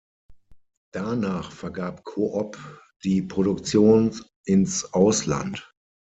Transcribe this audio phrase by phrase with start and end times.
[0.93, 2.57] Danach vergab Coop
[3.03, 5.71] die Produktion ins Ausland.